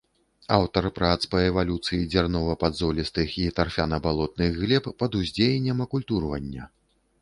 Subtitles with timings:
[0.55, 6.63] Аўтар прац па эвалюцыі дзярнова-падзолістых і тарфяна-балотных глеб пад уздзеяннем акультурвання.